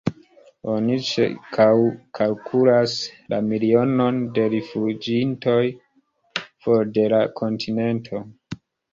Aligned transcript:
Oni 0.75 0.93
ĉirkaŭkalkulas 1.07 2.95
la 3.33 3.39
milionon 3.49 4.17
de 4.37 4.45
rifuĝintoj 4.53 5.59
for 6.65 6.89
de 6.97 7.05
la 7.13 7.21
kontinento. 7.41 8.23